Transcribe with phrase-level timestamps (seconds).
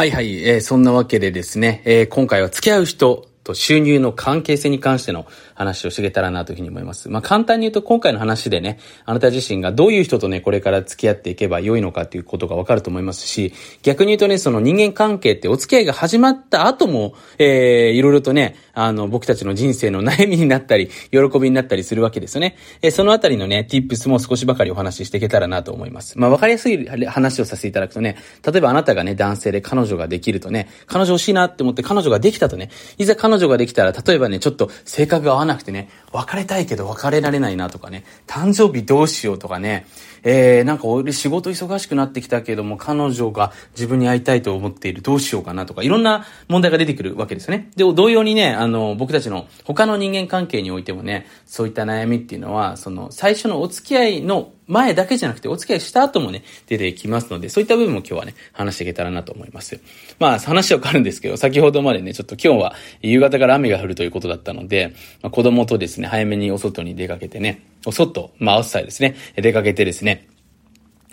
[0.00, 7.08] はいはい、えー、そんなわけでですね、えー、今回は付き合う人と収入の関係性に関しての話をしていけたらなというふうに思います。
[7.08, 13.52] まあ簡単に言うと今回の話でね、あなた自身がどういう人とね、これから付き合っていけば良いのかっていうことがわかると思いますし、
[13.82, 22.56] 逆に言うとね、その人間関係ってお付き合いが始まった後も、えー、いろいろとね、あの、僕たちの人生の悩みになったり、喜びになったりするわけですよね。
[22.82, 26.18] えー、そのあたりのね、tips も少しばかりお話ししていけたらなと思います。
[26.18, 39.86] まあわかりやすい話をさせていただくとね、例えばあなたがね、男性で彼女ができるとね、彼女欲しいなって思って彼女ができたとね、いざ彼女女ができたら、例えばね、ちょっと性格が合わなくてね、別れたいけど別れられないなとかね、誕生日どうしようとかね、
[40.22, 47.70] えー、なんか俺仕事忙しくなってきたけども、彼女が自分に会いたいと思っている、どうしようかなとか、いろんな問題が出てくるわけですよね。
[47.76, 59.80] で、同様にね、あの、僕たちの他の人間関係においてもね、そういった悩みっていうのは、その、最初のお付き合いの前だけじゃなくて、お付き合いした後もね、出てきますので、そういった部分も今日はね、話していけたらなと思います。
[60.20, 70.28] まあ、話は変わるんですけど、先ほどまでね、ちょっと今日は夕方から雨が降るということだったので、まあ、子供とですね、早めにお外に出かけてね、お外、まあ、アウトサイですね、出かけてですね、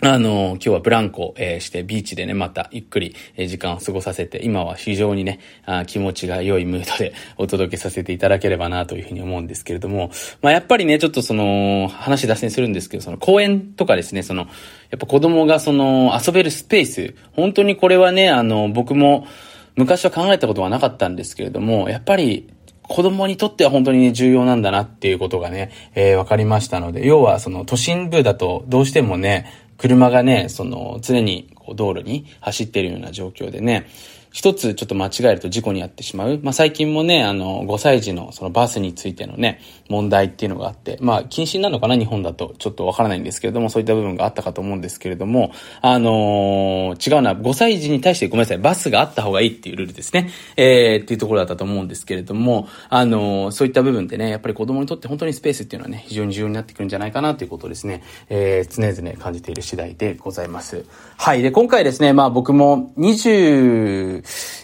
[0.00, 19.26] あの、今日はブランコ、えー、してビーチでね、またゆっくり、えー、時間を過ごさせて、今は非常にねあ、気持ちが良いムードで お届けさせていただければなというふうに思うんですけれども、まあやっぱりね、ちょっとその、話脱線するんですけど、その公園とかですね、その、やっぱ子供がその、遊べるスペース、本当にこれはね、あの、僕も
[19.74, 22.46] 昔は考えたことはなかったんですけれども、やっぱり
[22.82, 33.86] 子供にとっては本当にね重要なんだなっていうことがね、えー、わかりましたので、要はその都心部だとどうしてもね、車がね、その、常にこう道路に走ってるような状況でね、
[34.30, 36.38] 一つちょっと間違えると事故に遭ってしまう。
[36.42, 42.54] まあ、最近もね、あの、5歳児のそのバスについてのね、問題っていうのがあって、まあ、禁止なのかな、日本だと。
[42.58, 50.30] ちょっとわからないんですけれども、そういった部分があったかと思うんですけれども、あのー、違うな、5歳児に対してごめんなさい、バスがあった方がいいっていうルールですね。
[50.56, 60.84] えー、っていうところだったと思うんですけれども、あのー、そういった部分でね、やっぱり子供にとって本当にスペースっていうのはね、非常に重要になってくるんじゃないかなということをですね、えー、常々感じている次第でございます。
[61.16, 61.42] はい。
[61.42, 64.17] で、今回ですね、まあ僕も20、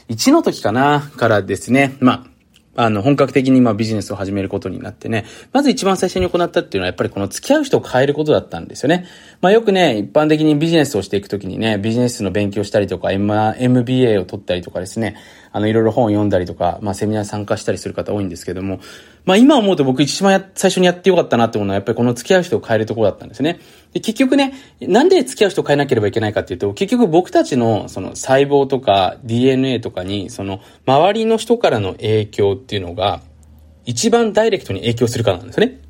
[0.09, 2.35] 1の時かなからですね、まあ、
[2.77, 9.07] あの、本格的にまあビジネスを始めることになってね、まず一番最初に行ったっていうのはやっぱりこの付き合う人を変えることだったんですよね。
[9.41, 15.17] まあよくね、一般的にビジネスをしていくときにね、ビジネスの勉強したりとか、MBA を取ったりとかですね、
[15.53, 18.81] あの、いろいろ本を読んだりとか、まあセミナー参加したりする方多いんですけども、
[19.25, 23.59] まあ今思うと僕一番最初にやってよかったなって思うのはやっぱりこの付き合う人を変えるところだったんですね。
[23.93, 33.23] で、結局ね、なんで付き合う人を変えなければいけないかっていうと、結局僕たちのその細胞とか DNA とかに、その周りの人からの影響っていうのが、
[33.87, 35.81] 一番ダイレクトに影響するからなんですね。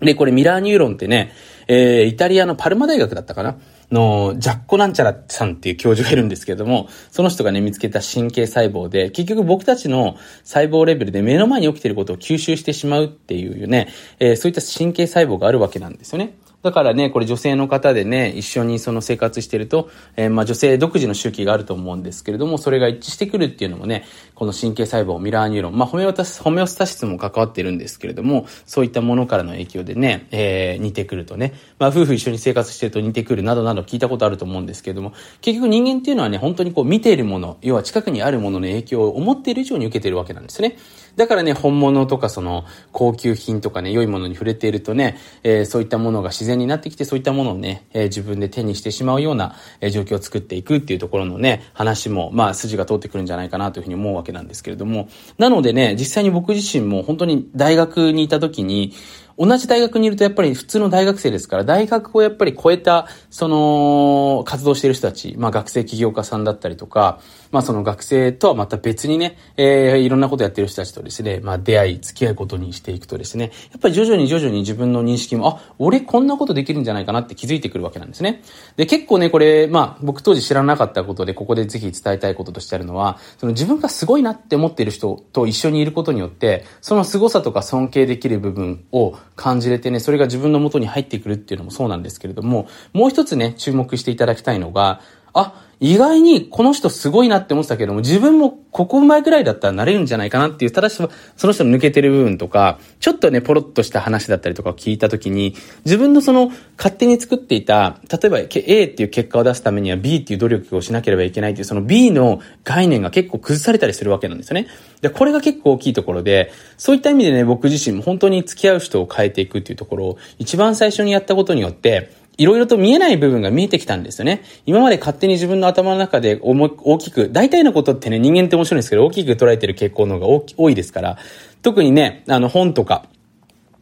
[0.00, 1.32] で、これミラーニューロンってね、
[1.68, 3.58] えー、イタリアのパルマ大学だったかな
[3.90, 16.34] の、ジャッコなんちゃらさんっていう教授がいるんですけれども、その人がね、見つけた神経細胞で、結局僕たちの細胞レベルで目の前に起きていることを吸収してしまうっていうね、えー、そういった神経細胞があるわけなんですよね。
[16.62, 24.04] だからね、これ女性の方でね、一緒にその生活してると、えー、まあ女性独自の周期があると思うんですけれども、それが一致してくるっていうのもね、
[24.40, 35.12] この神経細胞、ミラーニューロン、まあホメオタス、ホメオスタシスも関わってるんですけれども、そういったものからの影響でね、えー、似てくるとね、まあ夫婦一緒に生活してると似てくるなどなど聞いたことあると思うんですけれども、
[35.42, 40.78] 結局人間っていうのはね、本当にこう見ているもの、要は近くにあるものの影響を思っている以上に受けているわけなんですね。
[41.16, 55.08] だからね、本物とかその高級品とかね、良いものに触れているとね、えー、そういったものが自然になってきて、そういったものをね、えー、自分で手にしてしまうような、えー、状況を作っていくっていうところのね、話も、まあ、筋が通ってくるんじゃないかなというふうに思うわけなんですけれども、
[55.38, 58.92] なのでね、実際に僕自身も本当に大学にいた時に、
[59.40, 78.42] 同じ大学にいるとやっぱり普通の大学生ですから、大学をやっぱり超えた、その、活動している人たち、まあ学生起業家さんだったりとか、まあその学生とはまた別にね、えー、いろんなことやってる人たちとですね、まあ出会い、付き合うことにしていくとですね、やっぱり徐々に徐々に自分の認識も、あ、俺こんなことできるんじゃないかなって気づいてくるわけなんですね。
[78.76, 95.00] で、結構ね、これ、まあ僕当時知らなかったことで、ここでぜひ伝えたいこととしてあるのは、その自分がすごいなって思っている人と一緒にいることによって、その凄さとか尊敬できる部分を感じれてね、それが自分の元に入ってくるっていうのもそうなんですけれども、もう一つね、注目していただきたいのが、
[95.32, 100.94] あ、意外にこの人すごいなって思ってたけども、自分もここ前くらいだったらなれるんじゃないかなっていう、ただし
[101.36, 105.54] その人の抜けてる部分とか、ちょっとね、ポロッとした話だったりとかを聞いたときに、
[105.86, 114.66] 自分のその勝手に作っていた、例えば A っていう結果を出すためには B っていう努力をしなければいけないっていう、その B の概念が結構崩されたりするわけなんですよね。
[115.00, 124.42] で、これが結構大きいところで、そういった意味でね、僕自身も本当に付き合う人を変えていくっていうところを一番最初にやったことによって、いろいろと見えない部分が見えてきたんですよね。
[124.64, 131.18] 今まで勝手に自分の頭の中で大きく、大体のことってね、人間って面白いんですけど、大きく捉えてる傾向の方が多いですから、
[131.60, 133.04] 特にね、あの本とか、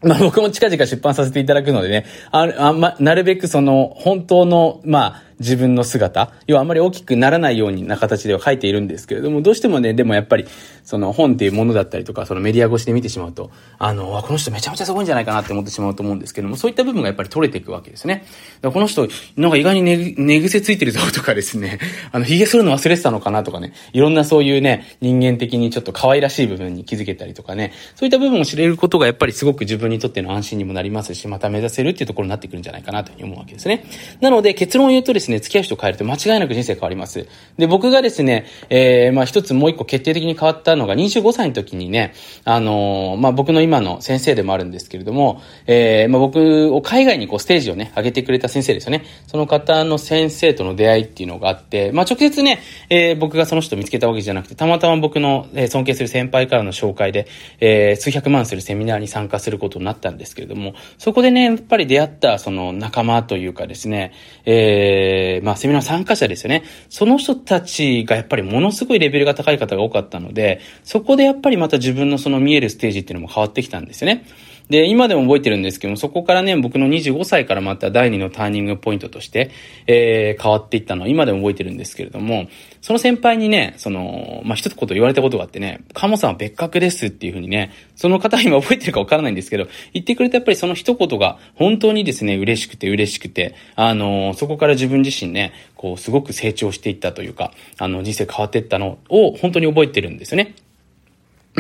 [0.03, 10.47] まあ僕も近々出版させていただくのでね、ああま、なるべくその、本当の、まあ、自分の姿、要はあまり大きくならないような形では書いているんですけれども、どうしてもね、でもやっぱり、
[10.85, 18.25] その本っていうものだったりとか、そのメディア越しで見てしまうと、あの、この人めちゃめちゃすごいんじゃないかなって思ってしまうと思うんですけども、そういった部分がやっぱり取れていくわけですね。
[18.61, 19.07] だこの人、
[19.37, 21.79] なんか意外に寝、寝癖ついてるぞとかですね、
[22.13, 33.85] あの、髭剃るの忘れてたのかなとかね、いろんなそういうね、人間的にちょっと可愛らしい部分に気づけたりとかね、そういった部分を知れることがやっぱりすごく自分にとっての安心にもなりますし、また目指せるっていうところになってくるんじゃないかなというふうに思うわけですね。
[34.21, 37.27] なので結論を言うとですね、ね付き合う人を変えると間違いなく人生変わります。
[37.57, 42.15] で、僕がですね、えー、まあ一つもう一個決定的に変わったのが25歳の時にね、
[42.45, 49.05] あのー、まあ僕の今の先生でもあるんですけれども、えー、まあ僕を海外にこうステージをね、上げてくれた先生ですよね。
[49.27, 52.61] その方の先生との出会いっていうのがあって、まあ直接ね、
[52.91, 57.27] えー、僕がその人を見つけたわけじゃなくて、たまたま僕の、尊敬する先輩からの紹介で、
[57.61, 64.13] えー、数百万するセミナーに参加することになったんですけれども、そこでね、やっぱり出会ったその仲間というかですね、
[64.45, 66.65] えー、まあセミナー参加者ですよね。
[66.89, 74.25] その人たちがやっぱりものすごいレベルが高い方が多かったので、そこでやっぱりまた自分のその見えるステージっていうのも変わってきたんですよね。
[74.69, 79.51] で、今でも覚えてるんですけども、そこからね、僕の25歳からまた第2のターニングポイントとして、
[79.87, 82.49] えー、変わっていったのは今でも覚えてるんですけれども、
[82.81, 100.55] その先輩にね、その、まあ、一つこと言われたことがあってね、カモさんは別格ですっていうふうにね、その方今覚えてるかわからないんですけど、言ってくれたやっぱりその一言が本当にですね、嬉しくて嬉しくて、あの、そこから自分自身ね、こう、すごく成長していったというか、あの、人生変わっていったのを本当に覚えてるんですよね。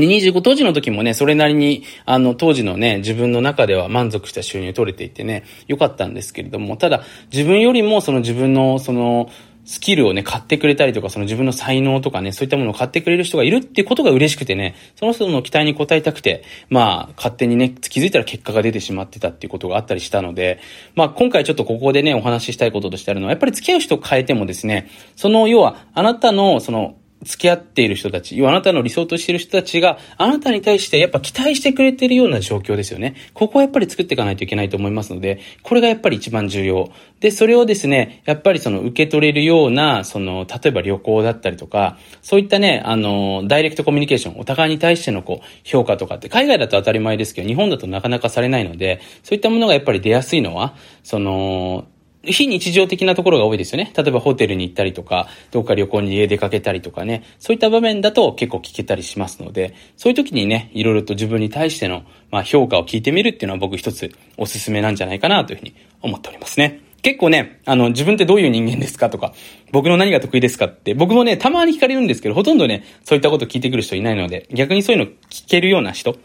[0.06, 9.30] 25当時の時もね、それなりに、あの、当時のね、自分の中では満足した収入取れていてね、良かったんですけれども、ただ、自分よりも、その自分の、その、
[9.68, 20.58] スキルをね、買ってくれたりとか、その自分の才能とかね、そういったものを買ってくれる人がいるってことが嬉しくてね、その人の期待に応えたくて、まあ、勝手にね、気づいたら結果が出てしまってたっていうことがあったりしたので、
[20.94, 33.14] まあ、今回ちょっとここでね、お話ししたいこととしてあるのは、やっぱり付き合う人を変えてもですね、その、要は、あなたの、その、付き合っている人たち、あなたの理想としている人たちがあなたに対してやっぱ期待してくれているような状況ですよね。
[33.34, 36.90] ここはやっぱり作っていかないといけないと思いますので、これがやっぱり一番重要。
[37.20, 51.86] で、それをですね、やっぱりその受け取れるような、その、例えば旅行だったりとか、そういったね、あの、ダイレクトコミュニケーション、お互いに対してのこう、評価とかって海外だと当たり前ですけど、日本だとなかなかされないので、そういったものがやっぱり出やすいのは、その、
[52.30, 53.92] 非日常的なところが多いですよね。
[53.96, 66.80] 例えばホテルに行ったりとか、どっか旅行に家出かけたりとかね、そういった場面だと結構聞けたりしますので、そういう時にね、いろいろと自分に対しての、まあ、評価を聞いてみるっていうのは僕一つおすすめなんじゃないかなというふうに思っておりますね。
[67.02, 69.32] 結構ね、あの、自分ってどういう人間ですかとか、
[69.70, 76.16] 僕の何が得意ですかって、僕もね、たまに聞かれるんですけど、ほとんどね、そういったこと聞いてくる人いないので、逆にそういうの聞けるような人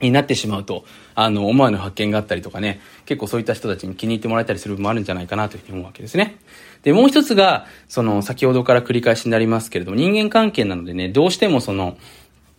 [0.00, 0.84] になってしまうと、
[1.14, 6.36] あの、思わぬ発見があったりとかね、結構そういった人たちに気に入ってもらえたりする部分もあるんじゃないかなというふうに思うわけですね。
[6.82, 11.96] で、もう一つが、その、先ほどから繰り返しになりますけれども、人間関係なのでね、どうしてもその、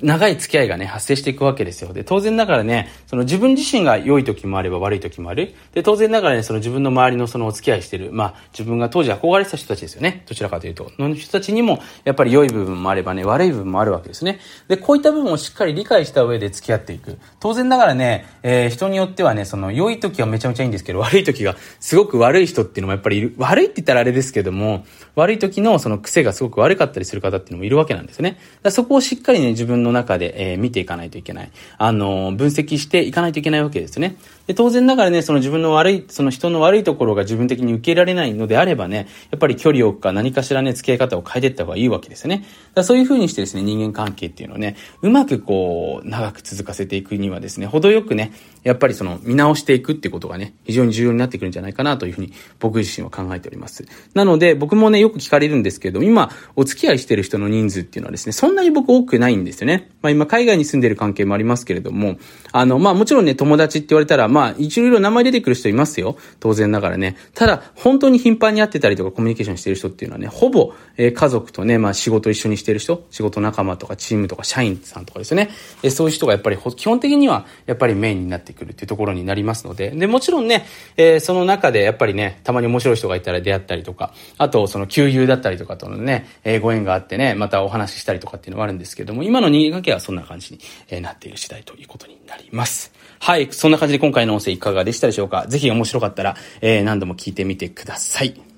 [0.02, 1.94] 長い付き合いがね、発生していくわけですよ。
[1.94, 5.54] で、当然ながらね、その自分自身が良い時もあれば悪い時もある。
[5.74, 10.24] で、当然ながらね、その自分の周りのそのお付き合いしてる、まあ、自分が当時憧れてた人たちですよね。
[10.28, 10.92] どちらかというと。
[10.98, 14.40] の人たちにも、やっぱり良い部分もあればね、悪い部分もあるわけですね。
[14.68, 17.18] で、こういった部分をしっかり理解した上で付き合っていく。
[17.40, 23.36] 当然ながらね、えー、人によってはね、その良い時はめちゃめちゃいいんですけど、悪い時がすごく悪い人っていうのもやっぱりいる。
[23.38, 24.86] 悪いって言ったらあれですけども、
[25.16, 28.40] 悪い時のその癖がすごく悪かったりする方っていうのもいるわけなんですね。
[28.64, 31.52] だそこをしっかりね、自分の中で、えー、見ていかないといけない。
[31.78, 34.18] あの、分析していかないといけないわけですね。
[34.50, 42.44] で、当然ながらね、その自分の悪い、その人の悪いところが自分的に受けられないのであればね、やっぱり距離を置くか何かしらね、付き合い方を変えていった方がいいわけですよね。
[42.74, 48.32] だそういう風にしてですね、人間関係っていうのをね、うまくこう、長く続かせていくにはですね、程よくね、
[48.64, 53.86] やっぱりその見直していくっていうことがね、非常に重要になってくるんじゃないかなというふうに僕自身は考えております。
[54.16, 59.92] なので、僕もね、よく聞かれるんですけど、今、お付き合いしてる人の人数っていうのはですね、そんなに僕多くないんですよね。
[60.02, 62.18] まあ今、海外に住んでる関係もありますけれども、
[62.52, 66.18] あの、まあもちろんね、友達って言われたら、まあ一応いろ名前出てくる人いますよ。
[66.40, 67.16] 当然ながらね。
[67.34, 75.50] ただ、本当に頻繁に会ってたりとかコミュニケーションしてる人っていうのはね、ほぼ、えー、家族とね、まあ仕事一緒にしてる人、仕事仲間とかチームとか社員さんとかですね、
[75.84, 80.66] えー、そういう人がやっぱり基本的には、やっぱりメインになってくるっていうところになりますので、で、もちろんね、
[80.98, 92.92] えー、その中でやっぱりね、たまに面白い人がいたら出会ったりとか、あと、その旧友だったりとかとのね、え、ご縁があってね、またお話ししたりとかっていうのはあるんですけども、今の人間関係はそんな感じに、え、なっている次第ということになります。
[93.20, 95.46] はい、そんな感じで今回のの音声いかがでしたでしょうか？
[95.48, 98.49] ぜひ面白かったら、えー、何度も聞いてみてください。